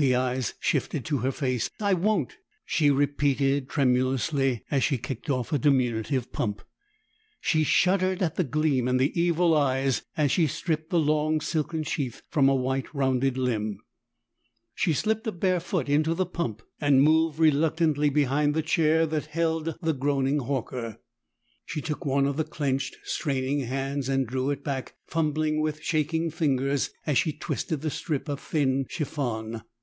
[0.00, 1.68] The eyes shifted to her face.
[1.80, 6.62] "I won't!" she repeated tremulously as she kicked off a diminutive pump.
[7.40, 11.82] She shuddered at the gleam in the evil eyes as she stripped the long silken
[11.82, 13.80] sheath from a white, rounded limb.
[14.76, 19.26] She slipped a bare foot into the pump and moved reluctantly behind the chair that
[19.26, 20.98] held the groaning Horker.
[21.66, 26.30] She took one of the clenched, straining hands, and drew it back, fumbling with shaking
[26.30, 29.62] fingers as she twisted the strip of thin chiffon.